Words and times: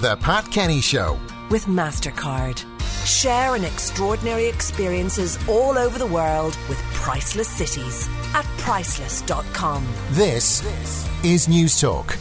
The 0.00 0.16
Pat 0.16 0.50
Kenny 0.50 0.82
Show. 0.82 1.18
with 1.50 1.64
MasterCard. 1.64 2.62
Share 3.06 3.56
in 3.56 3.64
extraordinary 3.64 4.44
experiences 4.46 5.38
all 5.48 5.78
over 5.78 5.98
the 5.98 6.06
world 6.06 6.58
with 6.68 6.78
priceless 6.92 7.48
cities 7.48 8.06
at 8.34 8.44
priceless.com. 8.58 9.86
This 10.10 10.62
is 11.24 11.48
News 11.48 11.80
Talk. 11.80 12.18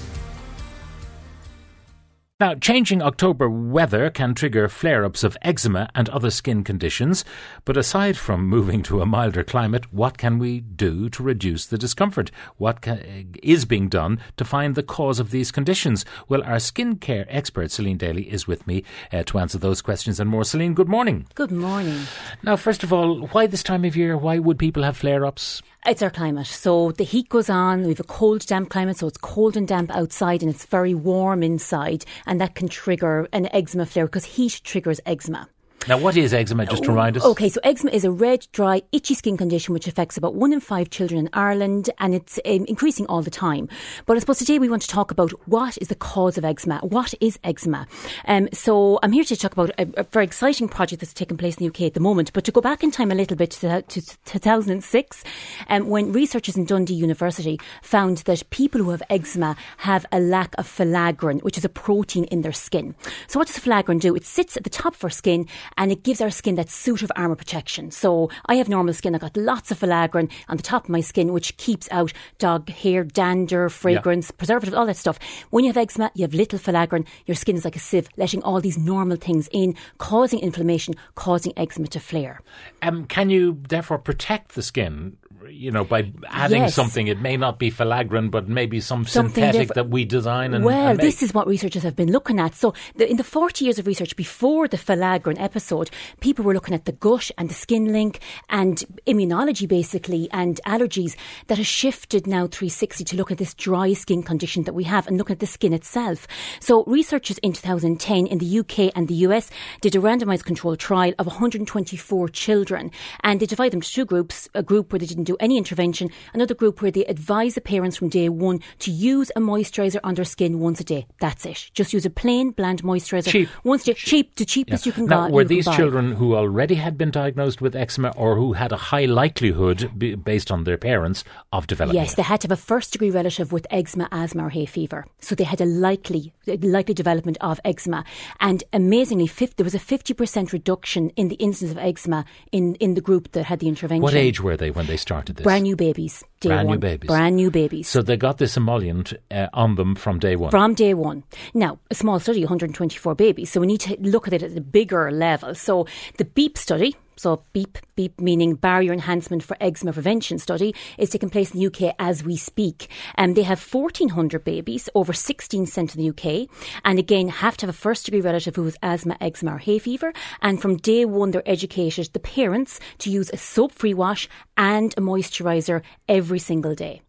Now, 2.37 2.53
changing 2.53 3.01
October 3.01 3.49
weather 3.49 4.09
can 4.09 4.33
trigger 4.33 4.67
flare 4.67 5.05
ups 5.05 5.23
of 5.23 5.37
eczema 5.41 5.87
and 5.95 6.09
other 6.09 6.29
skin 6.29 6.65
conditions. 6.65 7.23
But 7.63 7.77
aside 7.77 8.17
from 8.17 8.45
moving 8.45 8.83
to 8.83 8.99
a 8.99 9.05
milder 9.05 9.41
climate, 9.41 9.93
what 9.93 10.17
can 10.17 10.37
we 10.37 10.59
do 10.59 11.07
to 11.11 11.23
reduce 11.23 11.65
the 11.65 11.77
discomfort? 11.77 12.31
What 12.57 12.81
ca- 12.81 13.23
is 13.41 13.63
being 13.63 13.87
done 13.87 14.19
to 14.35 14.43
find 14.43 14.75
the 14.75 14.83
cause 14.83 15.21
of 15.21 15.31
these 15.31 15.49
conditions? 15.49 16.03
Well, 16.27 16.43
our 16.43 16.57
skincare 16.57 17.25
expert, 17.29 17.71
Celine 17.71 17.95
Daly, 17.99 18.29
is 18.29 18.45
with 18.45 18.67
me 18.67 18.83
uh, 19.13 19.23
to 19.27 19.39
answer 19.39 19.57
those 19.57 19.81
questions 19.81 20.19
and 20.19 20.29
more. 20.29 20.43
Celine, 20.43 20.73
good 20.73 20.89
morning. 20.89 21.27
Good 21.35 21.53
morning. 21.53 22.01
Now, 22.43 22.57
first 22.57 22.83
of 22.83 22.91
all, 22.91 23.27
why 23.27 23.47
this 23.47 23.63
time 23.63 23.85
of 23.85 23.95
year? 23.95 24.17
Why 24.17 24.39
would 24.39 24.59
people 24.59 24.83
have 24.83 24.97
flare 24.97 25.25
ups? 25.25 25.61
It's 25.87 26.01
our 26.01 26.09
climate. 26.09 26.47
So 26.47 26.93
the 26.93 27.03
heat 27.03 27.29
goes 27.29 27.47
on. 27.47 27.83
We 27.83 27.89
have 27.89 27.99
a 27.99 28.05
cold, 28.05 28.43
damp 28.47 28.71
climate. 28.71 28.97
So 28.97 29.05
it's 29.05 29.19
cold 29.19 29.55
and 29.55 29.67
damp 29.67 29.91
outside 29.91 30.41
and 30.41 30.49
it's 30.49 30.65
very 30.65 30.95
warm 30.95 31.43
inside. 31.43 32.05
And 32.25 32.41
that 32.41 32.55
can 32.55 32.67
trigger 32.67 33.27
an 33.31 33.47
eczema 33.53 33.85
flare 33.85 34.07
because 34.07 34.25
heat 34.25 34.61
triggers 34.63 34.99
eczema. 35.05 35.47
Now, 35.87 35.99
what 35.99 36.17
is 36.17 36.33
eczema, 36.33 36.65
just 36.65 36.83
to 36.85 36.89
remind 36.89 37.15
us? 37.15 37.23
Okay, 37.23 37.47
so 37.47 37.59
eczema 37.63 37.91
is 37.91 38.03
a 38.05 38.11
red, 38.11 38.47
dry, 38.53 38.81
itchy 38.91 39.13
skin 39.13 39.37
condition 39.37 39.71
which 39.71 39.87
affects 39.87 40.17
about 40.17 40.33
one 40.33 40.51
in 40.51 40.59
five 40.59 40.89
children 40.89 41.19
in 41.19 41.29
Ireland 41.33 41.91
and 41.99 42.15
it's 42.15 42.39
um, 42.43 42.65
increasing 42.65 43.05
all 43.05 43.21
the 43.21 43.29
time. 43.29 43.69
But 44.07 44.17
I 44.17 44.19
suppose 44.19 44.39
today 44.39 44.57
we 44.57 44.67
want 44.67 44.81
to 44.81 44.87
talk 44.87 45.11
about 45.11 45.29
what 45.47 45.77
is 45.79 45.89
the 45.89 45.95
cause 45.95 46.39
of 46.39 46.45
eczema? 46.45 46.79
What 46.79 47.13
is 47.21 47.37
eczema? 47.43 47.85
Um, 48.27 48.49
so 48.51 48.97
I'm 49.03 49.11
here 49.11 49.23
to 49.25 49.35
talk 49.35 49.51
about 49.51 49.69
a, 49.77 49.87
a 49.95 50.03
very 50.05 50.25
exciting 50.25 50.67
project 50.69 51.01
that's 51.01 51.13
taking 51.13 51.37
place 51.37 51.57
in 51.57 51.63
the 51.63 51.69
UK 51.69 51.81
at 51.81 51.93
the 51.93 51.99
moment. 51.99 52.33
But 52.33 52.45
to 52.45 52.51
go 52.51 52.61
back 52.61 52.83
in 52.83 52.89
time 52.89 53.11
a 53.11 53.15
little 53.15 53.37
bit 53.37 53.51
to, 53.51 53.83
to 53.83 54.01
2006, 54.25 55.23
um, 55.69 55.87
when 55.87 56.11
researchers 56.11 56.57
in 56.57 56.65
Dundee 56.65 56.95
University 56.95 57.59
found 57.83 58.19
that 58.19 58.49
people 58.49 58.81
who 58.81 58.89
have 58.89 59.03
eczema 59.11 59.55
have 59.77 60.03
a 60.11 60.19
lack 60.19 60.55
of 60.57 60.67
filaggrin, 60.67 61.43
which 61.43 61.59
is 61.59 61.65
a 61.65 61.69
protein 61.69 62.23
in 62.25 62.41
their 62.41 62.53
skin. 62.53 62.95
So 63.27 63.37
what 63.37 63.47
does 63.47 63.59
filaggrin 63.59 63.99
do? 63.99 64.15
It 64.15 64.25
sits 64.25 64.57
at 64.57 64.63
the 64.63 64.71
top 64.71 64.95
of 64.95 65.03
our 65.03 65.11
skin 65.11 65.47
and 65.77 65.91
it 65.91 66.03
gives 66.03 66.21
our 66.21 66.29
skin 66.29 66.55
that 66.55 66.69
suit 66.69 67.03
of 67.03 67.11
armour 67.15 67.35
protection. 67.35 67.91
So 67.91 68.29
I 68.45 68.55
have 68.55 68.69
normal 68.69 68.93
skin. 68.93 69.15
I've 69.15 69.21
got 69.21 69.37
lots 69.37 69.71
of 69.71 69.79
filaggrin 69.79 70.31
on 70.47 70.57
the 70.57 70.63
top 70.63 70.85
of 70.85 70.89
my 70.89 71.01
skin, 71.01 71.33
which 71.33 71.57
keeps 71.57 71.87
out 71.91 72.13
dog 72.37 72.69
hair, 72.69 73.03
dander, 73.03 73.69
fragrance, 73.69 74.31
preservatives, 74.31 74.75
all 74.75 74.85
that 74.85 74.97
stuff. 74.97 75.19
When 75.49 75.63
you 75.63 75.69
have 75.69 75.77
eczema, 75.77 76.11
you 76.15 76.23
have 76.23 76.33
little 76.33 76.59
filaggrin. 76.59 77.05
Your 77.25 77.35
skin 77.35 77.55
is 77.55 77.65
like 77.65 77.75
a 77.75 77.79
sieve, 77.79 78.07
letting 78.17 78.43
all 78.43 78.61
these 78.61 78.77
normal 78.77 79.17
things 79.17 79.49
in, 79.51 79.75
causing 79.97 80.39
inflammation, 80.39 80.95
causing 81.15 81.53
eczema 81.57 81.87
to 81.87 81.99
flare. 81.99 82.41
Um, 82.81 83.05
can 83.05 83.29
you 83.29 83.61
therefore 83.67 83.97
protect 83.97 84.55
the 84.55 84.63
skin? 84.63 85.17
You 85.49 85.71
know, 85.71 85.83
by 85.83 86.11
adding 86.27 86.63
Yes. 86.63 86.73
something, 86.73 87.07
it 87.07 87.19
may 87.21 87.37
not 87.37 87.59
be 87.59 87.71
filaggrin, 87.71 88.31
but 88.31 88.47
maybe 88.47 88.79
some 88.79 89.05
Something 89.05 89.43
synthetic 89.43 89.73
that 89.75 89.89
we 89.89 90.05
design 90.05 90.53
and 90.53 90.63
Well, 90.63 90.89
and 90.91 90.99
this 90.99 91.21
is 91.21 91.33
what 91.33 91.47
researchers 91.47 91.83
have 91.83 91.95
been 91.95 92.11
looking 92.11 92.39
at. 92.39 92.55
So, 92.55 92.73
the, 92.95 93.09
in 93.09 93.17
the 93.17 93.23
40 93.23 93.65
years 93.65 93.79
of 93.79 93.87
research 93.87 94.15
before 94.15 94.67
the 94.67 94.77
filaggrin 94.77 95.39
episode, 95.39 95.89
people 96.19 96.45
were 96.45 96.53
looking 96.53 96.73
at 96.73 96.85
the 96.85 96.91
gut 96.93 97.31
and 97.37 97.49
the 97.49 97.53
skin 97.53 97.91
link 97.91 98.19
and 98.49 98.83
immunology, 99.05 99.67
basically, 99.67 100.29
and 100.31 100.59
allergies 100.65 101.15
that 101.47 101.57
has 101.57 101.67
shifted 101.67 102.27
now 102.27 102.47
360 102.47 103.03
to 103.03 103.15
look 103.15 103.31
at 103.31 103.37
this 103.37 103.53
dry 103.53 103.93
skin 103.93 104.23
condition 104.23 104.63
that 104.63 104.73
we 104.73 104.83
have 104.85 105.07
and 105.07 105.17
look 105.17 105.31
at 105.31 105.39
the 105.39 105.47
skin 105.47 105.73
itself. 105.73 106.27
So, 106.59 106.83
researchers 106.85 107.37
in 107.39 107.53
2010 107.53 108.27
in 108.27 108.37
the 108.37 108.59
UK 108.59 108.91
and 108.95 109.07
the 109.07 109.15
US 109.25 109.49
did 109.81 109.95
a 109.95 109.99
randomized 109.99 110.45
controlled 110.45 110.79
trial 110.79 111.13
of 111.19 111.25
124 111.27 112.29
children 112.29 112.91
and 113.23 113.39
they 113.39 113.45
divided 113.45 113.73
them 113.73 113.81
to 113.81 113.91
two 113.91 114.05
groups 114.05 114.49
a 114.53 114.63
group 114.63 114.91
where 114.91 114.99
they 114.99 115.05
didn't 115.05 115.25
do 115.25 115.34
any 115.39 115.57
intervention, 115.57 116.09
another 116.33 116.53
group 116.53 116.81
where 116.81 116.91
they 116.91 117.05
advised 117.05 117.55
the 117.55 117.61
parents 117.61 117.97
from 117.97 118.09
day 118.09 118.29
one 118.29 118.59
to 118.79 118.91
use 118.91 119.31
a 119.35 119.39
moisturiser 119.39 119.99
on 120.03 120.15
their 120.15 120.25
skin 120.25 120.59
once 120.59 120.79
a 120.79 120.83
day. 120.83 121.07
That's 121.19 121.45
it. 121.45 121.69
Just 121.73 121.93
use 121.93 122.05
a 122.05 122.09
plain, 122.09 122.51
bland 122.51 122.83
moisturiser. 122.83 123.29
Cheap. 123.31 123.49
Once 123.63 123.83
a 123.83 123.85
day. 123.87 123.93
Cheap, 123.95 124.35
the 124.35 124.45
cheapest 124.45 124.85
you 124.85 124.91
can 124.91 125.05
now, 125.05 125.27
buy. 125.27 125.31
were 125.31 125.43
these 125.43 125.65
buy. 125.65 125.75
children 125.75 126.13
who 126.13 126.35
already 126.35 126.75
had 126.75 126.97
been 126.97 127.11
diagnosed 127.11 127.61
with 127.61 127.75
eczema 127.75 128.09
or 128.15 128.35
who 128.35 128.53
had 128.53 128.71
a 128.71 128.77
high 128.77 129.05
likelihood, 129.05 129.91
based 130.23 130.51
on 130.51 130.63
their 130.63 130.77
parents, 130.77 131.23
of 131.51 131.67
developing 131.67 131.99
Yes, 131.99 132.13
it? 132.13 132.17
they 132.17 132.23
had 132.23 132.41
to 132.41 132.45
have 132.47 132.57
a 132.57 132.61
first 132.61 132.91
degree 132.93 133.09
relative 133.09 133.51
with 133.51 133.65
eczema, 133.71 134.07
asthma, 134.11 134.45
or 134.45 134.49
hay 134.49 134.65
fever. 134.65 135.05
So 135.19 135.35
they 135.35 135.43
had 135.43 135.61
a 135.61 135.65
likely, 135.65 136.33
likely 136.45 136.93
development 136.93 137.37
of 137.41 137.59
eczema. 137.65 138.03
And 138.39 138.63
amazingly, 138.73 139.27
50, 139.27 139.55
there 139.57 139.63
was 139.63 139.75
a 139.75 139.79
50% 139.79 140.51
reduction 140.51 141.09
in 141.11 141.29
the 141.29 141.35
incidence 141.35 141.71
of 141.71 141.83
eczema 141.83 142.25
in, 142.51 142.75
in 142.75 142.93
the 142.93 143.01
group 143.01 143.31
that 143.31 143.45
had 143.45 143.59
the 143.59 143.67
intervention. 143.67 144.01
What 144.03 144.13
age 144.15 144.41
were 144.41 144.57
they 144.57 144.71
when 144.71 144.85
they 144.87 144.97
started 144.97 145.24
this? 145.33 145.43
Brand 145.43 145.63
new 145.63 145.75
babies. 145.75 146.23
Brand 146.41 146.69
new 146.69 146.77
babies. 146.77 147.07
Brand 147.07 147.35
new 147.35 147.51
babies. 147.51 147.87
So 147.87 148.01
they 148.01 148.17
got 148.17 148.37
this 148.37 148.57
emollient 148.57 149.13
uh, 149.31 149.47
on 149.53 149.75
them 149.75 149.95
from 149.95 150.19
day 150.19 150.35
one. 150.35 150.51
from 150.51 150.73
day 150.73 150.93
one. 150.93 151.23
Now, 151.53 151.79
a 151.89 151.95
small 151.95 152.19
study, 152.19 152.41
124 152.41 153.15
babies, 153.15 153.51
so 153.51 153.59
we 153.59 153.67
need 153.67 153.81
to 153.81 153.95
look 153.99 154.27
at 154.27 154.33
it 154.33 154.43
at 154.43 154.55
a 154.55 154.61
bigger 154.61 155.11
level. 155.11 155.55
So 155.55 155.87
the 156.17 156.25
BEEP 156.25 156.57
study, 156.57 156.95
so 157.15 157.43
BEEP, 157.53 157.77
BEEP 157.95 158.21
meaning 158.21 158.55
Barrier 158.55 158.93
Enhancement 158.93 159.43
for 159.43 159.57
Eczema 159.59 159.93
Prevention 159.93 160.39
study, 160.39 160.75
is 160.97 161.09
taking 161.09 161.29
place 161.29 161.51
in 161.53 161.59
the 161.59 161.67
UK 161.67 161.95
as 161.99 162.23
we 162.23 162.37
speak. 162.37 162.89
And 163.15 163.35
they 163.35 163.43
have 163.43 163.61
1,400 163.61 164.43
babies, 164.43 164.89
over 164.95 165.13
16 165.13 165.65
sent 165.65 165.95
in 165.95 166.01
the 166.01 166.09
UK, 166.09 166.49
and 166.83 166.99
again 166.99 167.27
have 167.29 167.57
to 167.57 167.65
have 167.65 167.75
a 167.75 167.77
first 167.77 168.05
degree 168.05 168.21
relative 168.21 168.55
who 168.55 168.65
has 168.65 168.77
asthma, 168.81 169.17
eczema, 169.21 169.55
or 169.55 169.59
hay 169.59 169.79
fever. 169.79 170.13
And 170.41 170.61
from 170.61 170.77
day 170.77 171.05
one, 171.05 171.31
they're 171.31 171.49
educated, 171.49 172.09
the 172.13 172.19
parents, 172.19 172.79
to 172.99 173.09
use 173.09 173.29
a 173.31 173.37
soap 173.37 173.71
free 173.71 173.93
wash 173.93 174.27
and 174.57 174.93
a 174.97 175.01
moisturiser 175.01 175.81
every 176.07 176.39
single 176.39 176.75
day 176.75 177.01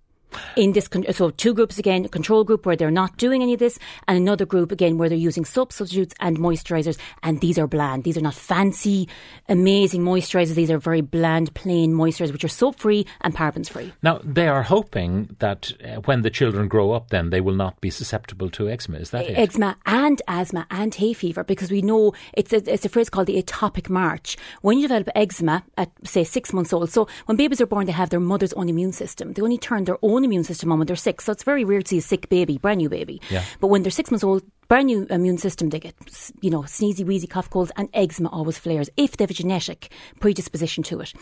in 0.56 0.72
this 0.72 0.88
so 1.12 1.30
two 1.30 1.54
groups 1.54 1.78
again 1.78 2.04
a 2.04 2.08
control 2.08 2.44
group 2.44 2.66
where 2.66 2.76
they're 2.76 2.90
not 2.90 3.16
doing 3.16 3.42
any 3.42 3.52
of 3.52 3.58
this 3.58 3.78
and 4.08 4.16
another 4.16 4.46
group 4.46 4.72
again 4.72 4.98
where 4.98 5.08
they're 5.08 5.18
using 5.18 5.44
soap 5.44 5.72
substitutes 5.72 6.14
and 6.20 6.38
moisturizers 6.38 6.98
and 7.22 7.40
these 7.40 7.58
are 7.58 7.66
bland 7.66 8.04
these 8.04 8.16
are 8.16 8.22
not 8.22 8.34
fancy 8.34 9.08
amazing 9.48 10.02
moisturizers 10.02 10.54
these 10.54 10.70
are 10.70 10.78
very 10.78 11.00
bland 11.02 11.52
plain 11.54 11.92
moisturizers 11.92 12.32
which 12.32 12.44
are 12.44 12.48
soap 12.48 12.78
free 12.78 13.06
and 13.20 13.34
parabens 13.34 13.68
free 13.68 13.92
Now, 14.02 14.20
they 14.24 14.48
are 14.48 14.62
hoping 14.62 15.36
that 15.38 15.72
uh, 15.84 16.00
when 16.02 16.22
the 16.22 16.30
children 16.30 16.68
grow 16.68 16.92
up, 16.92 17.10
then 17.10 17.30
they 17.30 17.40
will 17.40 17.54
not 17.54 17.80
be 17.80 17.90
susceptible 17.90 18.50
to 18.50 18.68
eczema. 18.68 18.98
Is 18.98 19.10
that 19.10 19.26
it? 19.26 19.38
eczema 19.38 19.76
and 19.84 20.22
asthma 20.28 20.66
and 20.70 20.94
hay 20.94 21.12
fever 21.12 21.44
because 21.44 21.70
we 21.70 21.82
know 21.82 22.12
it's 22.32 22.52
a, 22.52 22.72
it's 22.72 22.84
a 22.84 22.88
phrase 22.88 23.10
called 23.10 23.26
the 23.26 23.42
atopic 23.42 23.88
march. 23.90 24.36
When 24.62 24.78
you 24.78 24.88
develop 24.88 25.08
eczema 25.14 25.64
at 25.76 25.90
say 26.04 26.24
six 26.24 26.52
months 26.52 26.72
old, 26.72 26.90
so 26.90 27.08
when 27.26 27.36
babies 27.36 27.60
are 27.60 27.66
born, 27.66 27.86
they 27.86 27.92
have 27.92 28.10
their 28.10 28.20
mother's 28.20 28.52
own 28.54 28.68
immune 28.68 28.92
system. 28.92 29.32
They 29.32 29.42
only 29.42 29.58
turn 29.58 29.84
their 29.84 29.98
own 30.02 30.24
immune 30.24 30.44
system 30.46 30.72
on 30.72 30.78
when 30.78 30.86
they're 30.86 30.96
six. 30.96 31.24
So 31.24 31.32
it's 31.32 31.42
very 31.42 31.64
rare 31.64 31.82
to 31.82 31.88
see 31.88 31.98
a 31.98 32.02
sick 32.02 32.28
baby, 32.28 32.58
brand 32.58 32.78
new 32.78 32.88
baby. 32.88 33.20
Yeah. 33.30 33.44
But 33.60 33.68
when 33.68 33.82
they're 33.82 33.90
six 33.90 34.10
months 34.10 34.24
old, 34.24 34.42
brand 34.68 34.86
new 34.86 35.06
immune 35.10 35.38
system, 35.38 35.70
they 35.70 35.80
get 35.80 35.94
you 36.40 36.50
know 36.50 36.62
sneezy, 36.62 37.04
wheezy, 37.04 37.26
cough, 37.26 37.50
colds, 37.50 37.72
and 37.76 37.88
eczema 37.94 38.28
always 38.30 38.58
flares 38.58 38.90
if 38.96 39.16
they 39.16 39.24
have 39.24 39.30
a 39.30 39.34
genetic 39.34 39.90
predisposition 40.20 40.82
to 40.84 41.00
it. 41.00 41.12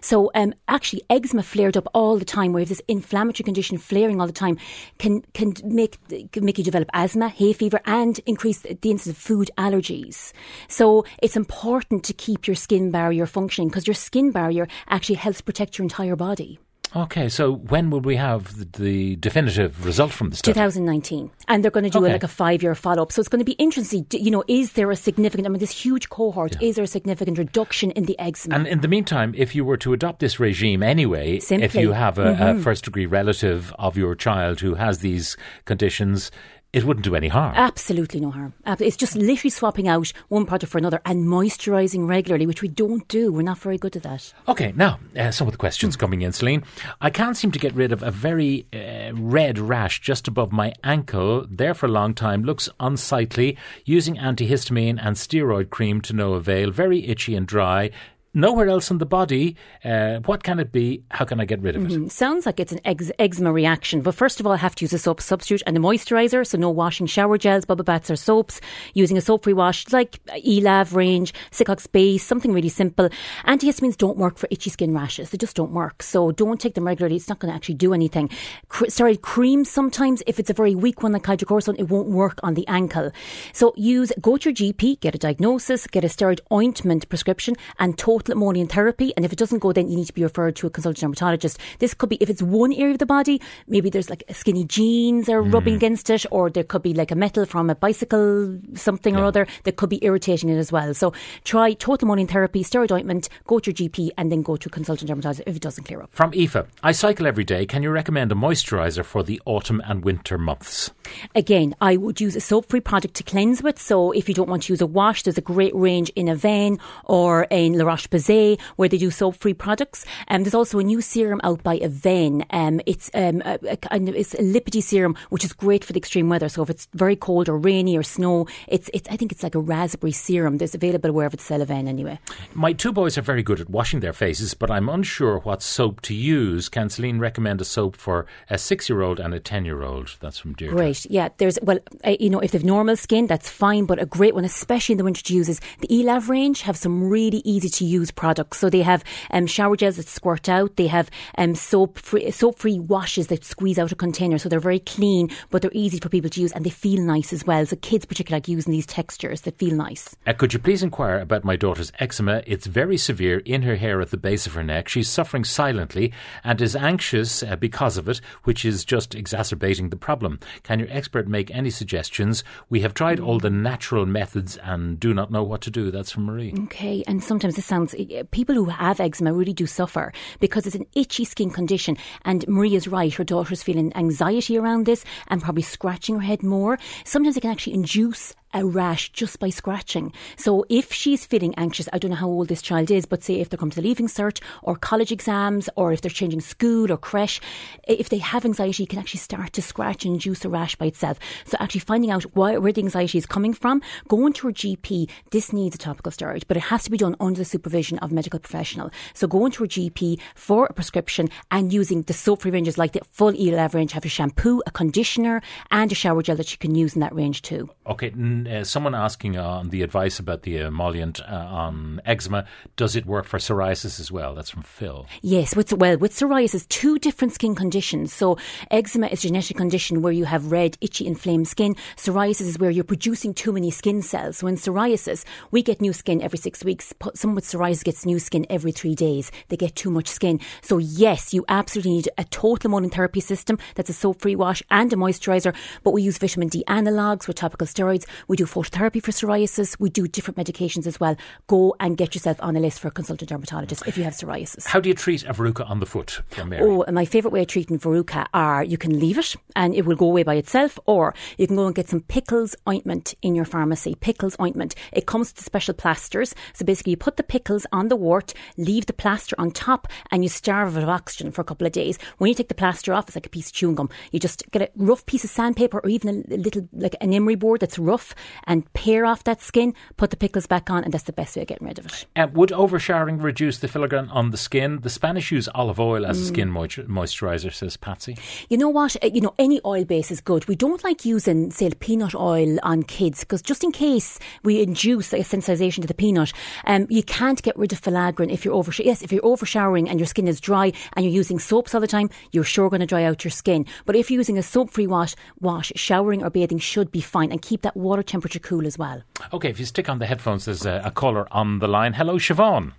So 0.00 0.30
um, 0.34 0.54
actually, 0.68 1.02
eczema 1.10 1.42
flared 1.42 1.76
up 1.76 1.88
all 1.94 2.18
the 2.18 2.24
time. 2.24 2.52
Where 2.52 2.60
you 2.60 2.64
have 2.64 2.68
this 2.68 2.82
inflammatory 2.88 3.44
condition 3.44 3.78
flaring 3.78 4.20
all 4.20 4.26
the 4.26 4.32
time 4.32 4.58
can 4.98 5.22
can 5.34 5.54
make 5.64 5.98
can 6.32 6.44
make 6.44 6.58
you 6.58 6.64
develop 6.64 6.88
asthma, 6.92 7.28
hay 7.28 7.52
fever, 7.52 7.80
and 7.86 8.18
increase 8.26 8.60
the 8.60 8.70
incidence 8.70 9.06
of 9.06 9.16
food 9.16 9.50
allergies. 9.58 10.32
So 10.68 11.04
it's 11.22 11.36
important 11.36 12.04
to 12.04 12.12
keep 12.12 12.46
your 12.46 12.56
skin 12.56 12.90
barrier 12.90 13.26
functioning 13.26 13.68
because 13.68 13.86
your 13.86 13.94
skin 13.94 14.30
barrier 14.30 14.66
actually 14.88 15.16
helps 15.16 15.40
protect 15.40 15.78
your 15.78 15.84
entire 15.84 16.16
body. 16.16 16.58
Okay, 16.96 17.28
so 17.28 17.52
when 17.52 17.90
will 17.90 18.00
we 18.00 18.14
have 18.16 18.72
the, 18.72 19.16
definitive 19.16 19.84
result 19.84 20.12
from 20.12 20.30
the 20.30 20.36
study? 20.36 20.52
2019, 20.54 21.30
and 21.48 21.64
they're 21.64 21.70
going 21.70 21.84
to 21.84 21.90
do 21.90 21.98
Okay. 21.98 22.10
a, 22.10 22.12
like 22.12 22.22
a 22.22 22.28
five-year 22.28 22.74
follow-up. 22.76 23.10
So 23.10 23.18
it's 23.18 23.28
going 23.28 23.40
to 23.40 23.44
be 23.44 23.52
interesting. 23.52 24.06
You 24.12 24.30
know, 24.30 24.44
is 24.46 24.72
there 24.74 24.90
a 24.90 24.96
significant? 24.96 25.46
I 25.46 25.50
mean, 25.50 25.58
this 25.58 25.72
huge 25.72 26.08
cohort. 26.08 26.60
Is 26.62 26.76
there 26.76 26.84
a 26.84 26.88
significant 26.88 27.36
reduction 27.38 27.90
in 27.92 28.04
the 28.04 28.18
eczema? 28.20 28.54
And 28.54 28.66
in 28.68 28.80
the 28.80 28.88
meantime, 28.88 29.34
if 29.36 29.54
you 29.56 29.64
were 29.64 29.76
to 29.78 29.92
adopt 29.92 30.20
this 30.20 30.38
regime 30.38 30.82
anyway, 30.82 31.36
if 31.36 31.44
Simply. 31.44 31.68
Mm-hmm. 31.68 31.78
you 31.80 31.92
have 31.92 32.18
a, 32.18 32.50
a 32.56 32.60
first 32.60 32.84
degree 32.84 33.06
relative 33.06 33.74
of 33.78 33.96
your 33.96 34.14
child 34.14 34.60
who 34.60 34.74
has 34.74 34.98
these 34.98 35.36
conditions, 35.64 36.30
it 36.74 36.84
wouldn't 36.84 37.04
do 37.04 37.14
any 37.14 37.28
harm. 37.28 37.54
Absolutely 37.54 38.20
no 38.20 38.30
harm. 38.30 38.52
It's 38.66 38.96
just 38.96 39.14
literally 39.14 39.50
swapping 39.50 39.86
out 39.86 40.12
one 40.28 40.44
product 40.44 40.72
for 40.72 40.78
another 40.78 41.00
and 41.06 41.26
moisturising 41.26 42.08
regularly, 42.08 42.46
which 42.46 42.62
we 42.62 42.68
don't 42.68 43.06
do. 43.06 43.32
We're 43.32 43.42
not 43.42 43.58
very 43.58 43.78
good 43.78 43.94
at 43.96 44.02
that. 44.02 44.34
Okay, 44.48 44.72
now 44.74 44.98
uh, 45.16 45.30
some 45.30 45.46
of 45.46 45.52
the 45.52 45.58
questions 45.58 45.96
coming 45.96 46.22
in, 46.22 46.32
Celine. 46.32 46.64
I 47.00 47.10
can't 47.10 47.36
seem 47.36 47.52
to 47.52 47.58
get 47.58 47.74
rid 47.74 47.92
of 47.92 48.02
a 48.02 48.10
very 48.10 48.66
uh, 48.72 49.12
red 49.14 49.58
rash 49.58 50.00
just 50.00 50.26
above 50.26 50.50
my 50.50 50.72
ankle. 50.82 51.46
There 51.48 51.74
for 51.74 51.86
a 51.86 51.90
long 51.90 52.12
time, 52.12 52.42
looks 52.42 52.68
unsightly. 52.80 53.56
Using 53.84 54.16
antihistamine 54.16 54.98
and 55.00 55.16
steroid 55.16 55.70
cream 55.70 56.00
to 56.02 56.12
no 56.12 56.34
avail. 56.34 56.72
Very 56.72 57.06
itchy 57.06 57.36
and 57.36 57.46
dry. 57.46 57.90
Nowhere 58.36 58.68
else 58.68 58.90
in 58.90 58.98
the 58.98 59.06
body. 59.06 59.56
Uh, 59.84 60.18
what 60.24 60.42
can 60.42 60.58
it 60.58 60.72
be? 60.72 61.04
How 61.12 61.24
can 61.24 61.38
I 61.38 61.44
get 61.44 61.62
rid 61.62 61.76
of 61.76 61.84
it? 61.84 61.92
Mm, 61.92 62.10
sounds 62.10 62.46
like 62.46 62.58
it's 62.58 62.72
an 62.72 62.80
ex- 62.84 63.12
eczema 63.20 63.52
reaction. 63.52 64.02
But 64.02 64.16
first 64.16 64.40
of 64.40 64.46
all, 64.46 64.52
I 64.52 64.56
have 64.56 64.74
to 64.74 64.84
use 64.84 64.92
a 64.92 64.98
soap 64.98 65.20
substitute 65.20 65.62
and 65.66 65.76
a 65.76 65.80
moisturiser. 65.80 66.44
So 66.44 66.58
no 66.58 66.68
washing 66.68 67.06
shower 67.06 67.38
gels, 67.38 67.64
bubble 67.64 67.84
baths 67.84 68.10
or 68.10 68.16
soaps. 68.16 68.60
Using 68.92 69.16
a 69.16 69.20
soap-free 69.20 69.52
wash 69.52 69.92
like 69.92 70.18
Elave 70.44 70.94
range, 70.94 71.32
Silcocks 71.52 71.90
base, 71.90 72.24
something 72.24 72.52
really 72.52 72.68
simple. 72.68 73.08
Antihistamines 73.46 73.96
don't 73.96 74.16
work 74.16 74.36
for 74.36 74.48
itchy 74.50 74.68
skin 74.68 74.92
rashes. 74.92 75.30
They 75.30 75.38
just 75.38 75.54
don't 75.54 75.70
work. 75.70 76.02
So 76.02 76.32
don't 76.32 76.60
take 76.60 76.74
them 76.74 76.88
regularly. 76.88 77.14
It's 77.14 77.28
not 77.28 77.38
going 77.38 77.52
to 77.52 77.56
actually 77.56 77.76
do 77.76 77.94
anything. 77.94 78.30
Cr- 78.68 78.86
steroid 78.86 79.20
creams 79.20 79.70
sometimes, 79.70 80.24
if 80.26 80.40
it's 80.40 80.50
a 80.50 80.54
very 80.54 80.74
weak 80.74 81.04
one 81.04 81.12
like 81.12 81.22
hydrocortisone, 81.22 81.78
it 81.78 81.88
won't 81.88 82.08
work 82.08 82.40
on 82.42 82.54
the 82.54 82.66
ankle. 82.66 83.12
So 83.52 83.72
use, 83.76 84.10
go 84.20 84.36
to 84.38 84.50
your 84.50 84.54
GP, 84.54 84.98
get 84.98 85.14
a 85.14 85.18
diagnosis, 85.18 85.86
get 85.86 86.02
a 86.02 86.08
steroid 86.08 86.40
ointment 86.50 87.08
prescription 87.08 87.54
and 87.78 87.96
total 87.96 88.23
emollient 88.32 88.72
therapy. 88.72 89.12
And 89.16 89.24
if 89.24 89.32
it 89.32 89.38
doesn't 89.38 89.58
go, 89.58 89.72
then 89.72 89.88
you 89.88 89.96
need 89.96 90.06
to 90.06 90.12
be 90.12 90.22
referred 90.22 90.56
to 90.56 90.66
a 90.66 90.70
consultant 90.70 91.00
dermatologist. 91.00 91.58
This 91.78 91.94
could 91.94 92.08
be, 92.08 92.16
if 92.16 92.30
it's 92.30 92.42
one 92.42 92.72
area 92.72 92.92
of 92.92 92.98
the 92.98 93.06
body, 93.06 93.40
maybe 93.68 93.90
there's 93.90 94.10
like 94.10 94.24
skinny 94.30 94.64
jeans 94.64 95.28
are 95.28 95.42
rubbing 95.42 95.74
mm. 95.74 95.76
against 95.76 96.10
it, 96.10 96.24
or 96.30 96.50
there 96.50 96.64
could 96.64 96.82
be 96.82 96.94
like 96.94 97.10
a 97.10 97.14
metal 97.14 97.44
from 97.44 97.70
a 97.70 97.74
bicycle, 97.74 98.58
something 98.74 99.16
or 99.16 99.24
other 99.24 99.46
that 99.64 99.76
could 99.76 99.90
be 99.90 100.04
irritating 100.04 100.48
it 100.48 100.56
as 100.56 100.72
well. 100.72 100.94
So 100.94 101.12
try 101.44 101.72
total 101.74 102.06
emollient 102.06 102.30
therapy, 102.30 102.62
steroid 102.64 102.92
ointment, 102.92 103.28
go 103.46 103.58
to 103.58 103.70
your 103.70 103.88
GP 103.88 104.10
and 104.16 104.30
then 104.30 104.42
go 104.42 104.56
to 104.56 104.68
a 104.68 104.70
consultant 104.70 105.08
dermatologist 105.08 105.46
if 105.46 105.56
it 105.56 105.62
doesn't 105.62 105.84
clear 105.84 106.02
up. 106.02 106.10
From 106.12 106.32
Aoife, 106.34 106.66
I 106.82 106.92
cycle 106.92 107.26
every 107.26 107.44
day. 107.44 107.66
Can 107.66 107.82
you 107.82 107.90
recommend 107.90 108.32
a 108.32 108.34
moisturiser 108.34 109.04
for 109.04 109.22
the 109.22 109.40
autumn 109.44 109.82
and 109.86 110.04
winter 110.04 110.38
months? 110.38 110.92
Again, 111.34 111.74
I 111.80 111.96
would 111.96 112.20
use 112.20 112.36
a 112.36 112.40
soap 112.40 112.68
free 112.68 112.80
product 112.80 113.14
to 113.14 113.22
cleanse 113.22 113.62
with. 113.62 113.78
So 113.78 114.12
if 114.12 114.28
you 114.28 114.34
don't 114.34 114.48
want 114.48 114.64
to 114.64 114.72
use 114.72 114.80
a 114.80 114.86
wash, 114.86 115.22
there's 115.22 115.38
a 115.38 115.42
great 115.42 115.74
range 115.74 116.10
in 116.16 116.26
Avène 116.26 116.78
or 117.04 117.44
in 117.50 117.78
La 117.78 117.84
Roche 117.84 118.08
Posay 118.14 118.60
where 118.76 118.88
they 118.88 118.98
do 118.98 119.10
soap 119.10 119.36
free 119.36 119.54
products. 119.54 120.04
Um, 120.28 120.44
there's 120.44 120.54
also 120.54 120.78
a 120.78 120.84
new 120.84 121.00
serum 121.00 121.40
out 121.42 121.62
by 121.62 121.78
Avène. 121.78 122.44
Um, 122.50 122.80
it's, 122.86 123.10
um, 123.14 123.42
a, 123.44 123.58
a 123.68 123.76
kind 123.76 124.08
of, 124.08 124.14
it's 124.14 124.34
a 124.34 124.38
lipidy 124.38 124.82
serum, 124.82 125.16
which 125.30 125.44
is 125.44 125.52
great 125.52 125.84
for 125.84 125.92
the 125.92 125.98
extreme 125.98 126.28
weather. 126.28 126.48
So 126.48 126.62
if 126.62 126.70
it's 126.70 126.88
very 126.94 127.16
cold 127.16 127.48
or 127.48 127.58
rainy 127.58 127.96
or 127.96 128.02
snow, 128.02 128.46
it's, 128.68 128.90
it's 128.94 129.08
I 129.08 129.16
think 129.16 129.32
it's 129.32 129.42
like 129.42 129.54
a 129.54 129.60
raspberry 129.60 130.12
serum. 130.12 130.58
There's 130.58 130.74
available 130.74 131.12
wherever 131.12 131.34
it's 131.34 131.44
sell 131.44 131.60
Avène 131.60 131.88
anyway. 131.88 132.18
My 132.54 132.72
two 132.72 132.92
boys 132.92 133.18
are 133.18 133.22
very 133.22 133.42
good 133.42 133.60
at 133.60 133.70
washing 133.70 134.00
their 134.00 134.12
faces, 134.12 134.54
but 134.54 134.70
I'm 134.70 134.88
unsure 134.88 135.38
what 135.40 135.62
soap 135.62 136.00
to 136.02 136.14
use. 136.14 136.68
Can 136.68 136.88
Celine 136.88 137.18
recommend 137.18 137.60
a 137.60 137.64
soap 137.64 137.96
for 137.96 138.26
a 138.48 138.58
six 138.58 138.88
year 138.88 139.02
old 139.02 139.20
and 139.20 139.34
a 139.34 139.40
10 139.40 139.64
year 139.64 139.82
old? 139.82 140.16
That's 140.20 140.38
from 140.38 140.54
Deirdre. 140.54 140.76
Great. 140.76 141.06
Yeah. 141.06 141.28
There's, 141.38 141.58
well, 141.62 141.78
uh, 142.04 142.16
you 142.20 142.30
know, 142.30 142.40
if 142.40 142.52
they've 142.52 142.64
normal 142.64 142.96
skin, 142.96 143.26
that's 143.26 143.50
fine, 143.50 143.84
but 143.84 144.00
a 144.00 144.06
great 144.06 144.34
one, 144.34 144.44
especially 144.44 144.94
in 144.94 144.98
the 144.98 145.04
winter 145.04 145.22
to 145.22 145.34
use 145.34 145.48
is 145.48 145.60
the 145.80 145.88
Elave 146.00 146.28
range 146.28 146.62
have 146.62 146.76
some 146.76 147.08
really 147.08 147.42
easy 147.44 147.68
to 147.68 147.84
use 147.84 148.03
products. 148.10 148.58
So 148.58 148.70
they 148.70 148.82
have 148.82 149.04
um, 149.30 149.46
shower 149.46 149.76
gels 149.76 149.96
that 149.96 150.08
squirt 150.08 150.48
out. 150.48 150.76
They 150.76 150.86
have 150.86 151.10
um, 151.38 151.54
soap 151.54 151.98
free, 151.98 152.30
soap 152.30 152.58
free 152.58 152.78
washes 152.78 153.28
that 153.28 153.44
squeeze 153.44 153.78
out 153.78 153.92
a 153.92 153.96
container. 153.96 154.38
So 154.38 154.48
they're 154.48 154.60
very 154.60 154.80
clean, 154.80 155.30
but 155.50 155.62
they're 155.62 155.70
easy 155.74 155.98
for 156.00 156.08
people 156.08 156.30
to 156.30 156.40
use 156.40 156.52
and 156.52 156.64
they 156.64 156.70
feel 156.70 157.02
nice 157.02 157.32
as 157.32 157.46
well. 157.46 157.64
So 157.66 157.76
kids 157.76 158.04
particularly 158.04 158.40
like 158.40 158.48
using 158.48 158.72
these 158.72 158.86
textures 158.86 159.42
that 159.42 159.58
feel 159.58 159.74
nice. 159.74 160.14
Uh, 160.26 160.32
could 160.32 160.52
you 160.52 160.58
please 160.58 160.82
inquire 160.82 161.18
about 161.18 161.44
my 161.44 161.56
daughter's 161.56 161.92
eczema? 161.98 162.42
It's 162.46 162.66
very 162.66 162.96
severe 162.96 163.38
in 163.40 163.62
her 163.62 163.76
hair 163.76 164.00
at 164.00 164.10
the 164.10 164.16
base 164.16 164.46
of 164.46 164.54
her 164.54 164.64
neck. 164.64 164.88
She's 164.88 165.08
suffering 165.08 165.44
silently 165.44 166.12
and 166.42 166.60
is 166.60 166.76
anxious 166.76 167.42
uh, 167.42 167.56
because 167.56 167.96
of 167.96 168.08
it, 168.08 168.20
which 168.44 168.64
is 168.64 168.84
just 168.84 169.14
exacerbating 169.14 169.90
the 169.90 169.96
problem. 169.96 170.38
Can 170.62 170.78
your 170.78 170.88
expert 170.90 171.28
make 171.28 171.50
any 171.50 171.70
suggestions? 171.70 172.44
We 172.68 172.80
have 172.80 172.94
tried 172.94 173.20
all 173.20 173.38
the 173.38 173.50
natural 173.50 174.06
methods 174.06 174.56
and 174.58 174.98
do 174.98 175.14
not 175.14 175.30
know 175.30 175.42
what 175.42 175.60
to 175.62 175.70
do. 175.70 175.90
That's 175.90 176.10
from 176.10 176.24
Marie. 176.24 176.54
Okay, 176.64 177.02
and 177.06 177.22
sometimes 177.22 177.56
this 177.56 177.66
sounds 177.66 177.93
Eh, 177.94 178.22
people 178.30 178.54
who 178.54 178.66
have 178.66 179.00
eczema 179.00 179.32
really 179.32 179.52
do 179.52 179.66
suffer 179.66 180.12
because 180.40 180.66
it's 180.66 180.76
an 180.76 180.86
itchy 180.94 181.24
skin 181.24 181.50
condition. 181.50 181.96
And 182.24 182.46
Maria's 182.48 182.88
right; 182.88 183.12
her 183.14 183.24
daughter's 183.24 183.62
feeling 183.62 183.92
anxiety 183.94 184.58
around 184.58 184.86
this 184.86 185.04
and 185.28 185.42
probably 185.42 185.62
scratching 185.62 186.16
her 186.16 186.20
head 186.20 186.42
more. 186.42 186.78
Sometimes 187.04 187.36
it 187.36 187.40
can 187.40 187.50
actually 187.50 187.74
induce 187.74 188.34
a 188.54 188.64
rash 188.64 189.10
just 189.10 189.38
by 189.38 189.50
scratching. 189.50 190.12
So 190.36 190.64
if 190.68 190.92
she's 190.92 191.26
feeling 191.26 191.54
anxious, 191.56 191.88
I 191.92 191.98
don't 191.98 192.12
know 192.12 192.16
how 192.16 192.28
old 192.28 192.48
this 192.48 192.62
child 192.62 192.90
is, 192.90 193.04
but 193.04 193.22
say 193.22 193.40
if 193.40 193.50
they're 193.50 193.58
coming 193.58 193.72
to 193.72 193.80
the 193.80 193.86
leaving 193.86 194.06
cert 194.06 194.40
or 194.62 194.76
college 194.76 195.12
exams 195.12 195.68
or 195.76 195.92
if 195.92 196.00
they're 196.00 196.10
changing 196.10 196.40
school 196.40 196.90
or 196.90 196.96
creche, 196.96 197.40
if 197.86 198.08
they 198.08 198.18
have 198.18 198.44
anxiety, 198.44 198.84
you 198.84 198.86
can 198.86 198.98
actually 198.98 199.20
start 199.20 199.52
to 199.52 199.62
scratch 199.62 200.04
and 200.04 200.14
induce 200.14 200.44
a 200.44 200.48
rash 200.48 200.76
by 200.76 200.86
itself. 200.86 201.18
So 201.44 201.56
actually 201.60 201.80
finding 201.80 202.10
out 202.10 202.22
why, 202.34 202.56
where 202.58 202.72
the 202.72 202.82
anxiety 202.82 203.18
is 203.18 203.26
coming 203.26 203.52
from, 203.52 203.82
going 204.08 204.32
to 204.34 204.48
a 204.48 204.52
GP, 204.52 205.10
this 205.30 205.52
needs 205.52 205.74
a 205.74 205.78
topical 205.78 206.12
steroid, 206.12 206.44
but 206.46 206.56
it 206.56 206.64
has 206.64 206.84
to 206.84 206.90
be 206.90 206.96
done 206.96 207.16
under 207.20 207.38
the 207.38 207.44
supervision 207.44 207.98
of 207.98 208.12
a 208.12 208.14
medical 208.14 208.38
professional. 208.38 208.90
So 209.14 209.26
going 209.26 209.52
to 209.52 209.64
a 209.64 209.68
GP 209.68 210.20
for 210.34 210.66
a 210.66 210.72
prescription 210.72 211.28
and 211.50 211.72
using 211.72 212.02
the 212.02 212.12
soap-free 212.12 212.52
ranges 212.52 212.78
like 212.78 212.92
the 212.92 213.02
full 213.10 213.30
Elave 213.30 213.74
range, 213.74 213.92
have 213.92 214.04
a 214.04 214.08
shampoo, 214.08 214.62
a 214.66 214.70
conditioner 214.70 215.42
and 215.70 215.90
a 215.90 215.94
shower 215.94 216.22
gel 216.22 216.36
that 216.36 216.52
you 216.52 216.58
can 216.58 216.74
use 216.74 216.94
in 216.94 217.00
that 217.00 217.14
range 217.14 217.42
too. 217.42 217.68
Okay, 217.86 218.12
uh, 218.46 218.64
someone 218.64 218.94
asking 218.94 219.36
on 219.36 219.66
uh, 219.66 219.70
the 219.70 219.82
advice 219.82 220.18
about 220.18 220.42
the 220.42 220.58
emollient 220.58 221.20
uh, 221.20 221.34
on 221.34 222.00
eczema, 222.04 222.46
does 222.76 222.96
it 222.96 223.06
work 223.06 223.26
for 223.26 223.38
psoriasis 223.38 224.00
as 224.00 224.10
well? 224.10 224.34
That's 224.34 224.50
from 224.50 224.62
Phil. 224.62 225.06
Yes, 225.22 225.56
with, 225.56 225.72
well, 225.72 225.96
with 225.98 226.12
psoriasis, 226.12 226.68
two 226.68 226.98
different 226.98 227.32
skin 227.34 227.54
conditions. 227.54 228.12
So 228.12 228.38
eczema 228.70 229.06
is 229.08 229.24
a 229.24 229.28
genetic 229.28 229.56
condition 229.56 230.02
where 230.02 230.12
you 230.12 230.24
have 230.24 230.52
red, 230.52 230.76
itchy, 230.80 231.06
inflamed 231.06 231.48
skin. 231.48 231.76
Psoriasis 231.96 232.42
is 232.42 232.58
where 232.58 232.70
you're 232.70 232.84
producing 232.84 233.34
too 233.34 233.52
many 233.52 233.70
skin 233.70 234.02
cells. 234.02 234.38
So 234.38 234.46
in 234.46 234.56
psoriasis, 234.56 235.24
we 235.50 235.62
get 235.62 235.80
new 235.80 235.92
skin 235.92 236.22
every 236.22 236.38
six 236.38 236.64
weeks. 236.64 236.92
Someone 237.14 237.36
with 237.36 237.44
psoriasis 237.44 237.84
gets 237.84 238.06
new 238.06 238.18
skin 238.18 238.46
every 238.50 238.72
three 238.72 238.94
days. 238.94 239.30
They 239.48 239.56
get 239.56 239.76
too 239.76 239.90
much 239.90 240.08
skin. 240.08 240.40
So 240.62 240.78
yes, 240.78 241.32
you 241.34 241.44
absolutely 241.48 241.92
need 241.92 242.08
a 242.18 242.24
total 242.24 242.70
emollient 242.70 242.94
therapy 242.94 243.20
system 243.20 243.58
that's 243.74 243.90
a 243.90 243.92
soap-free 243.92 244.36
wash 244.36 244.62
and 244.70 244.92
a 244.92 244.96
moisturiser. 244.96 245.54
But 245.82 245.92
we 245.92 246.02
use 246.02 246.18
vitamin 246.18 246.48
D 246.48 246.64
analogues 246.68 247.26
with 247.26 247.36
topical 247.36 247.66
steroids. 247.66 248.06
We 248.28 248.33
do 248.36 248.46
phototherapy 248.46 249.02
for 249.02 249.12
psoriasis. 249.12 249.78
We 249.78 249.90
do 249.90 250.06
different 250.06 250.38
medications 250.38 250.86
as 250.86 251.00
well. 251.00 251.16
Go 251.46 251.74
and 251.80 251.96
get 251.96 252.14
yourself 252.14 252.36
on 252.40 252.56
a 252.56 252.60
list 252.60 252.80
for 252.80 252.88
a 252.88 252.90
consultant 252.90 253.28
dermatologist 253.28 253.86
if 253.86 253.96
you 253.96 254.04
have 254.04 254.14
psoriasis. 254.14 254.66
How 254.66 254.80
do 254.80 254.88
you 254.88 254.94
treat 254.94 255.24
a 255.24 255.32
verruca 255.32 255.68
on 255.68 255.80
the 255.80 255.86
foot? 255.86 256.20
Oh, 256.38 256.84
my 256.90 257.04
favourite 257.04 257.32
way 257.32 257.42
of 257.42 257.48
treating 257.48 257.78
verruca 257.78 258.26
are 258.32 258.64
you 258.64 258.78
can 258.78 258.98
leave 258.98 259.18
it 259.18 259.36
and 259.56 259.74
it 259.74 259.84
will 259.84 259.96
go 259.96 260.06
away 260.06 260.22
by 260.22 260.34
itself, 260.34 260.78
or 260.86 261.14
you 261.38 261.46
can 261.46 261.56
go 261.56 261.66
and 261.66 261.74
get 261.74 261.88
some 261.88 262.00
pickles 262.00 262.54
ointment 262.68 263.14
in 263.22 263.34
your 263.34 263.44
pharmacy. 263.44 263.94
Pickles 263.96 264.36
ointment. 264.40 264.74
It 264.92 265.06
comes 265.06 265.32
with 265.34 265.44
special 265.44 265.74
plasters. 265.74 266.34
So 266.52 266.64
basically, 266.64 266.92
you 266.92 266.96
put 266.96 267.16
the 267.16 267.22
pickles 267.22 267.66
on 267.72 267.88
the 267.88 267.96
wart, 267.96 268.34
leave 268.56 268.86
the 268.86 268.92
plaster 268.92 269.36
on 269.38 269.50
top, 269.50 269.88
and 270.10 270.22
you 270.22 270.28
starve 270.28 270.76
it 270.76 270.82
of 270.82 270.88
oxygen 270.88 271.32
for 271.32 271.40
a 271.40 271.44
couple 271.44 271.66
of 271.66 271.72
days. 271.72 271.98
When 272.18 272.28
you 272.28 272.34
take 272.34 272.48
the 272.48 272.54
plaster 272.54 272.92
off, 272.92 273.08
it's 273.08 273.16
like 273.16 273.26
a 273.26 273.30
piece 273.30 273.48
of 273.48 273.54
chewing 273.54 273.74
gum. 273.74 273.90
You 274.12 274.20
just 274.20 274.48
get 274.50 274.62
a 274.62 274.70
rough 274.76 275.04
piece 275.06 275.24
of 275.24 275.30
sandpaper 275.30 275.80
or 275.80 275.88
even 275.88 276.24
a 276.30 276.36
little, 276.36 276.68
like 276.72 276.94
an 277.00 277.12
emery 277.12 277.34
board 277.34 277.60
that's 277.60 277.78
rough 277.78 278.13
and 278.44 278.70
pare 278.72 279.04
off 279.06 279.24
that 279.24 279.40
skin, 279.40 279.74
put 279.96 280.10
the 280.10 280.16
pickles 280.16 280.46
back 280.46 280.70
on, 280.70 280.84
and 280.84 280.92
that's 280.92 281.04
the 281.04 281.12
best 281.12 281.36
way 281.36 281.42
of 281.42 281.48
getting 281.48 281.66
rid 281.66 281.78
of 281.78 281.86
it. 281.86 282.06
Uh, 282.16 282.28
would 282.32 282.52
overshowering 282.52 283.18
reduce 283.18 283.58
the 283.58 283.68
filaggrin 283.68 284.08
on 284.14 284.30
the 284.30 284.36
skin? 284.36 284.80
The 284.80 284.90
Spanish 284.90 285.32
use 285.32 285.48
olive 285.54 285.80
oil 285.80 286.06
as 286.06 286.20
a 286.20 286.24
skin 286.24 286.50
moisturiser, 286.52 287.52
says 287.52 287.76
Patsy. 287.76 288.16
You 288.48 288.58
know 288.58 288.68
what? 288.68 288.96
Uh, 289.02 289.10
You 289.12 289.20
know, 289.20 289.34
any 289.38 289.60
oil 289.64 289.84
base 289.84 290.10
is 290.10 290.20
good. 290.20 290.46
We 290.46 290.56
don't 290.56 290.84
like 290.84 291.04
using, 291.04 291.50
say, 291.50 291.70
peanut 291.70 292.14
oil 292.14 292.58
on 292.62 292.82
kids 292.84 293.20
because 293.20 293.42
just 293.42 293.64
in 293.64 293.72
case 293.72 294.18
we 294.42 294.62
induce 294.62 295.12
a 295.12 295.18
sensitization 295.18 295.80
to 295.80 295.88
the 295.88 295.94
peanut, 295.94 296.32
um, 296.66 296.86
you 296.88 297.02
can't 297.02 297.42
get 297.42 297.56
rid 297.58 297.72
of 297.72 297.80
filaggrin 297.80 298.32
if 298.32 298.44
you're 298.44 298.54
over. 298.54 298.72
Yes, 298.78 299.02
if 299.02 299.10
you're 299.10 299.24
overshowering 299.26 299.88
and 299.88 299.98
your 299.98 300.06
skin 300.06 300.28
is 300.28 300.40
dry 300.40 300.72
and 300.92 301.04
you're 301.04 301.14
using 301.14 301.38
soaps 301.38 301.74
all 301.74 301.80
the 301.80 301.88
time, 301.88 302.10
you're 302.30 302.44
sure 302.44 302.70
going 302.70 302.80
to 302.80 302.86
dry 302.86 303.02
out 303.04 303.24
your 303.24 303.32
skin. 303.32 303.66
But 303.86 303.96
if 303.96 304.10
you're 304.10 304.20
using 304.20 304.38
a 304.38 304.42
soap-free 304.42 304.86
wash, 304.86 305.16
wash, 305.40 305.72
showering 305.74 306.22
or 306.22 306.30
bathing 306.30 306.58
should 306.58 306.92
be 306.92 307.00
fine 307.00 307.32
and 307.32 307.42
keep 307.42 307.62
that 307.62 307.76
water 307.76 308.02
temperature 308.04 308.38
cool 308.38 308.66
as 308.66 308.78
well. 308.78 309.02
Okay, 309.32 309.50
if 309.50 309.58
you 309.58 309.66
stick 309.66 309.88
on 309.88 309.98
the 309.98 310.06
headphones, 310.06 310.44
there's 310.44 310.66
a, 310.66 310.82
a 310.84 310.90
caller 310.90 311.26
on 311.32 311.58
the 311.58 311.68
line. 311.68 311.94
Hello, 311.94 312.16
Siobhan. 312.16 312.72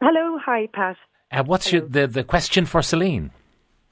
Hello, 0.00 0.38
hi, 0.44 0.68
Pat. 0.72 0.96
Uh, 1.30 1.42
what's 1.44 1.72
your, 1.72 1.82
the, 1.82 2.06
the 2.06 2.24
question 2.24 2.66
for 2.66 2.82
Celine? 2.82 3.30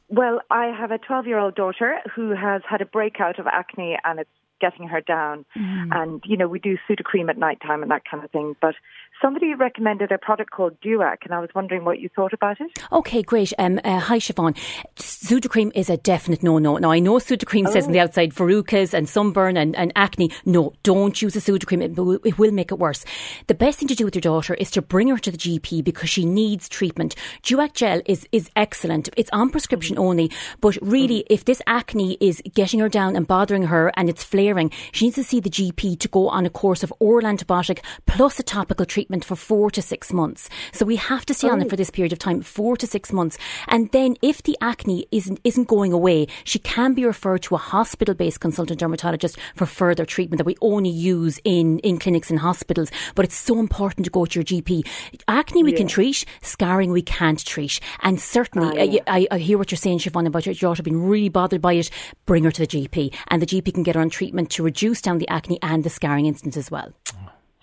Well, 0.09 0.41
I 0.51 0.67
have 0.67 0.91
a 0.91 0.99
12 0.99 1.27
year 1.27 1.39
old 1.39 1.55
daughter 1.55 1.97
who 2.15 2.31
has 2.31 2.63
had 2.69 2.81
a 2.81 2.87
breakout 2.87 3.39
of 3.39 3.47
acne 3.47 3.97
and 4.05 4.21
it's 4.21 4.31
getting 4.61 4.89
her 4.89 5.01
down. 5.01 5.45
And, 5.55 6.23
you 6.25 6.37
know, 6.37 6.49
we 6.49 6.59
do 6.59 6.79
Sudocrem 6.89 7.29
at 7.29 7.37
night 7.37 7.59
time 7.61 7.83
and 7.83 7.91
that 7.91 8.03
kind 8.09 8.25
of 8.25 8.31
thing. 8.31 8.55
But 8.61 8.75
somebody 9.21 9.55
recommended 9.55 10.13
a 10.13 10.19
product 10.19 10.51
called 10.51 10.81
Duac 10.81 11.19
and 11.25 11.35
I 11.35 11.41
was 11.41 11.51
wondering 11.55 11.85
what 11.85 12.01
you 12.01 12.09
thought 12.15 12.33
about 12.33 12.61
it. 12.61 12.71
Okay, 12.93 13.23
great. 13.23 13.53
Um, 13.59 13.81
uh, 13.85 13.99
hi, 13.99 14.19
Siobhan. 14.19 14.57
Sudocrem 14.97 15.73
is 15.75 15.91
a 15.91 15.97
definite 15.97 16.43
no-no. 16.43 16.77
Now, 16.77 16.93
I 16.93 17.01
know 17.01 17.15
Sudocrem 17.15 17.69
says 17.69 17.87
on 17.87 17.93
the 17.93 18.01
outside 18.01 18.33
verrucas 18.33 18.95
and 18.95 19.09
sunburn 19.09 19.57
and, 19.57 19.75
and 19.77 19.93
acne. 19.97 20.31
No, 20.45 20.73
don't 20.83 21.21
use 21.21 21.37
a 21.37 21.41
Sudocrem. 21.41 21.83
It 21.83 21.97
will, 21.97 22.21
it 22.25 22.39
will 22.39 22.53
make 22.53 22.71
it 22.71 22.79
worse. 22.79 23.05
The 23.49 23.55
best 23.55 23.79
thing 23.79 23.89
to 23.89 23.95
do 23.95 24.05
with 24.05 24.15
your 24.15 24.21
daughter 24.21 24.55
is 24.55 24.71
to 24.73 24.83
bring 24.83 25.09
her 25.09 25.19
to 25.19 25.31
the 25.31 25.39
GP 25.39 25.85
because 25.85 26.11
she 26.11 26.25
needs 26.25 26.69
treatment. 26.69 27.17
Duac 27.43 27.75
gel 27.75 28.01
is, 28.07 28.29
is 28.33 28.51
excellent. 28.57 29.09
It's 29.17 29.31
on 29.33 29.51
prescription 29.51 29.99
only, 29.99 30.31
but 30.61 30.79
really, 30.81 31.25
if 31.29 31.45
this 31.45 31.61
acne 31.67 32.17
is 32.21 32.43
getting 32.55 32.81
her 32.81 32.89
down 32.89 33.17
and 33.17 33.27
bothering 33.27 33.65
her 33.65 33.93
and 33.97 34.09
it's 34.09 34.23
flaring 34.23 34.45
flaring, 34.45 34.71
she 34.93 35.07
needs 35.07 35.17
to 35.17 35.25
see 35.25 35.41
the 35.41 35.51
GP 35.51 35.99
to 35.99 36.09
go 36.09 36.29
on 36.29 36.47
a 36.47 36.51
course 36.51 36.83
of 36.83 36.93
oral 37.01 37.27
antibiotic 37.27 37.81
plus 38.07 38.39
a 38.39 38.43
topical 38.43 38.85
treatment 38.85 39.04
for 39.25 39.37
four 39.37 39.71
to 39.71 39.83
six 39.83 40.13
months. 40.13 40.49
So 40.73 40.85
we 40.85 40.97
have 40.97 41.25
to 41.27 41.35
stay 41.35 41.49
oh. 41.49 41.53
on 41.53 41.63
it 41.63 41.71
for 41.71 41.77
this 41.77 41.91
period 41.91 42.13
of 42.13 42.19
time, 42.19 42.43
four 42.43 42.77
to 42.77 42.87
six 42.87 43.13
months. 43.13 43.39
And 43.69 43.91
then 43.93 44.17
if 44.23 44.43
the 44.43 44.57
acne 44.61 45.07
isn't, 45.11 45.41
isn't 45.45 45.69
going 45.69 45.93
away, 45.93 46.27
she 46.45 46.59
can 46.59 46.95
be 46.95 47.05
referred 47.05 47.43
to 47.43 47.55
a 47.55 47.59
hospital 47.59 48.15
based 48.15 48.41
consultant 48.41 48.81
dermatologist 48.81 49.39
for 49.55 49.67
further 49.67 50.05
treatment 50.05 50.39
that 50.39 50.47
we 50.47 50.57
only 50.61 50.91
use 50.91 51.41
in, 51.45 51.79
in 51.81 51.99
clinics 51.99 52.31
and 52.31 52.39
hospitals. 52.39 52.91
But 53.15 53.25
it's 53.25 53.37
so 53.37 53.59
important 53.59 54.05
to 54.05 54.11
go 54.11 54.27
to 54.27 54.39
your 54.39 54.45
GP. 54.45 54.87
Acne 55.29 55.63
we 55.63 55.73
yeah. 55.73 55.79
can 55.79 55.87
treat, 55.89 56.25
scarring 56.43 56.91
we 56.91 57.03
can't 57.03 57.45
treat. 57.45 57.81
And 58.03 58.21
certainly, 58.21 58.79
uh, 58.79 58.85
yeah. 58.85 59.01
I, 59.07 59.27
I, 59.31 59.39
hear 59.39 59.59
what 59.59 59.71
you're 59.71 59.77
saying, 59.77 59.99
Siobhan, 59.99 60.27
about 60.27 60.47
your 60.47 60.55
daughter 60.55 60.83
being 60.83 61.03
really 61.03 61.29
bothered 61.29 61.61
by 61.61 61.75
it. 61.75 61.91
Bring 62.27 62.45
her 62.45 62.51
to 62.51 62.67
the 62.67 62.67
GP, 62.67 63.15
and 63.29 63.41
the 63.41 63.47
GP 63.47 63.75
can 63.75 63.83
get 63.83 63.95
her 63.95 64.01
on 64.01 64.11
treatment 64.11 64.51
to 64.51 64.63
reduce 64.63 65.01
down 65.01 65.19
the 65.19 65.29
acne 65.29 65.59
and 65.63 65.85
the 65.85 65.91
scarring 65.91 66.27
incidence 66.27 66.57
as 66.57 66.71
well. 66.71 66.93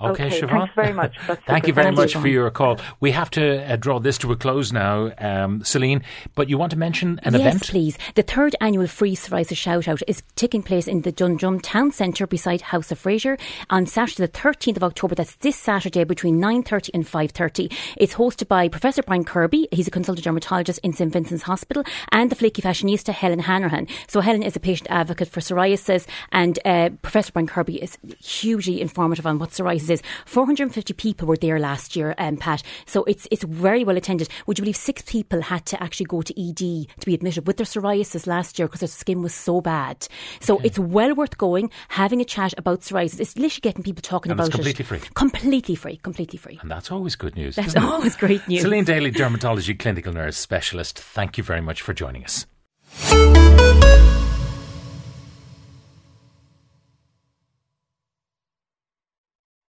Okay, 0.01 0.25
okay 0.27 0.41
Siobhan. 0.41 0.50
Thanks 0.50 0.75
very 0.75 0.93
much. 0.93 1.17
Thank 1.48 1.67
you 1.67 1.74
very 1.74 1.91
much 1.91 2.15
for 2.15 2.27
your 2.27 2.50
call. 2.51 2.79
We 3.00 3.12
have 3.12 3.29
to 3.31 3.63
uh, 3.63 3.75
draw 3.75 4.00
this 4.00 4.17
to 4.20 4.31
a 4.31 4.36
close 4.36 4.72
now, 4.72 5.12
um, 5.17 5.63
Celine, 5.63 6.03
but 6.36 6.50
you 6.50 6.58
want 6.58 6.72
to 6.72 6.77
mention 6.77 7.20
an 7.24 7.34
yes, 7.34 7.41
event? 7.41 7.62
Yes, 7.62 7.70
please. 7.70 7.98
The 8.15 8.24
third 8.24 8.55
annual 8.62 8.88
Free 8.88 9.15
Psoriasis 9.15 9.58
Shout 9.58 9.88
Out 9.88 10.01
is 10.08 10.24
taking 10.36 10.63
place 10.63 10.88
in 10.88 11.01
the 11.01 11.12
Dundrum 11.12 11.60
Town 11.60 11.91
Centre 11.91 12.27
beside 12.27 12.62
House 12.62 12.91
of 12.91 13.00
Fraser 13.00 13.38
on 13.70 13.86
Saturday 13.86 14.22
the 14.22 14.27
13th 14.27 14.77
of 14.77 14.84
October. 14.84 15.15
That's 15.15 15.36
this 15.36 15.55
Saturday 15.55 16.03
between 16.03 16.39
9.30 16.39 16.89
and 16.93 17.05
5.30. 17.05 17.74
It's 17.98 18.13
hosted 18.13 18.48
by 18.48 18.67
Professor 18.67 19.03
Brian 19.03 19.24
Kirby. 19.24 19.67
He's 19.72 19.88
a 19.88 19.91
consultant 19.91 20.24
dermatologist 20.24 20.79
in 20.84 20.93
St 20.93 21.12
Vincent's 21.12 21.43
Hospital 21.43 21.84
and 22.12 22.29
the 22.29 22.36
flaky 22.36 22.62
fashionista 22.62 23.13
Helen 23.13 23.39
Hanrahan. 23.39 23.88
So 24.08 24.22
Helen 24.22 24.43
is 24.43 24.55
a 24.55 24.60
patient 24.60 24.89
advocate 24.89 25.29
for 25.29 25.39
psoriasis 25.39 26.08
and 26.31 26.60
uh, 26.65 26.89
Professor 27.01 27.31
Brian 27.31 27.48
Kirby 27.48 27.81
is 27.81 27.98
hugely 28.20 28.81
informative 28.81 29.25
on 29.25 29.39
what 29.39 29.51
psoriasis 29.51 29.90
is. 29.91 30.01
450 30.25 30.93
people 30.93 31.27
were 31.27 31.38
there 31.38 31.60
last 31.60 31.95
year, 31.95 32.15
um, 32.17 32.38
Pat. 32.38 32.63
So 32.86 33.03
it's 33.05 33.27
it's 33.31 33.43
very 33.43 33.83
well 33.83 33.98
attended. 33.98 34.29
Would 34.48 34.57
you 34.57 34.63
believe 34.63 34.75
six 34.75 35.01
people 35.03 35.41
had 35.41 35.65
to 35.67 35.81
actually 35.81 36.07
go 36.07 36.21
to 36.21 36.33
ED 36.41 36.88
to 37.00 37.05
be 37.05 37.13
admitted 37.13 37.48
with 37.48 37.57
their 37.57 37.65
psoriasis 37.65 38.27
last 38.27 38.57
year 38.57 38.67
because 38.67 38.81
their 38.81 38.88
skin 38.88 39.21
was 39.21 39.33
so 39.33 39.62
bad. 39.62 40.07
So 40.39 40.55
okay. 40.55 40.67
it's 40.67 40.79
well 40.79 41.13
worth 41.15 41.38
going, 41.38 41.69
having 41.89 42.21
a 42.21 42.25
chat 42.25 42.53
about 42.57 42.81
psoriasis. 42.81 43.19
It's 43.19 43.38
literally 43.38 43.62
getting 43.62 43.83
people 43.83 44.01
talking 44.01 44.31
and 44.31 44.39
about 44.39 44.48
it's 44.48 44.55
completely 44.55 44.83
it. 44.83 44.88
free. 44.88 45.00
Completely 45.13 45.75
free. 45.75 45.98
Completely 45.98 46.38
free. 46.38 46.60
And 46.62 46.71
that's 46.71 46.91
always 46.91 47.15
good 47.15 47.36
news. 47.36 47.55
That's 47.55 47.75
always 47.75 48.15
great 48.15 48.48
news. 48.48 48.62
Celine 48.62 48.86
Daly, 48.86 49.12
dermatology 49.12 49.77
clinical 49.77 50.13
nurse 50.13 50.38
specialist. 50.38 51.00
Thank 51.00 51.38
you 51.38 51.43
very 51.43 51.62
much 51.62 51.81
for 51.81 51.93
joining 51.93 52.24
us. 52.24 52.45